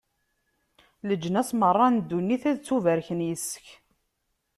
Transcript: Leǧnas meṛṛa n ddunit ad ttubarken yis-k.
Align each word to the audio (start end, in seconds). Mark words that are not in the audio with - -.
Leǧnas 1.07 1.49
meṛṛa 1.59 1.87
n 1.89 1.95
ddunit 2.01 2.43
ad 2.51 2.57
ttubarken 2.59 3.19
yis-k. 3.27 3.67